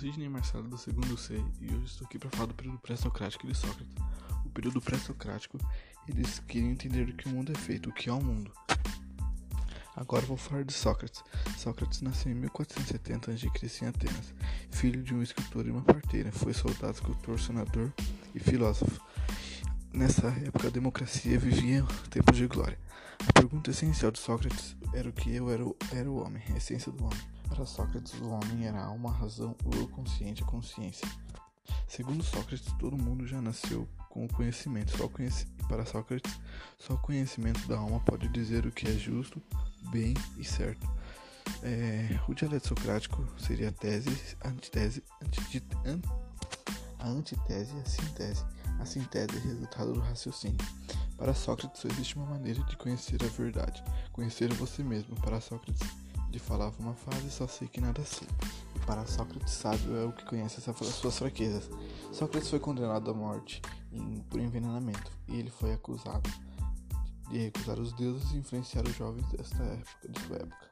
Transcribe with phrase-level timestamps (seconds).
[0.00, 3.54] Sidney Marcelo do segundo C e hoje estou aqui para falar do período pré-socrático de
[3.54, 3.94] Sócrates.
[4.46, 5.58] O período pré-socrático,
[6.08, 8.50] eles queriam entender o que o mundo é feito, o que é o mundo.
[9.94, 11.22] Agora vou falar de Sócrates.
[11.58, 13.84] Sócrates nasceu em 1470 a.C.
[13.84, 14.32] em Atenas,
[14.70, 16.32] filho de um escritor e uma parteira.
[16.32, 17.92] Foi soldado, escultor, senador
[18.34, 18.98] e filósofo.
[19.92, 22.78] Nessa época a democracia vivia tempos de glória.
[23.28, 25.62] A pergunta essencial de Sócrates era o que eu era
[25.92, 27.39] era o homem, a essência do homem.
[27.50, 31.06] Para Sócrates, o homem era alma, razão, o eu consciente, a consciência.
[31.86, 34.96] Segundo Sócrates, todo mundo já nasceu com o conhecimento.
[34.96, 35.46] Só conheci...
[35.68, 36.40] Para Sócrates,
[36.78, 39.40] só o conhecimento da alma pode dizer o que é justo,
[39.92, 40.88] bem e certo.
[41.62, 42.18] É...
[42.28, 44.10] o dialeto socrático seria a tese,
[44.44, 45.62] antitese, antite...
[46.98, 48.44] a antitese e a síntese.
[48.80, 50.58] A síntese é resultado do raciocínio.
[51.16, 55.14] Para Sócrates só existe uma maneira de conhecer a verdade, conhecer você mesmo.
[55.16, 55.86] Para Sócrates,
[56.30, 58.28] ele falava uma frase: só sei que nada sei.
[58.76, 61.68] E para Sócrates, sábio é o que conhece as suas fraquezas.
[62.12, 63.60] Sócrates foi condenado à morte
[64.28, 66.30] por envenenamento e ele foi acusado
[67.28, 70.70] de recusar os deuses e influenciar os jovens desta época, de sua época.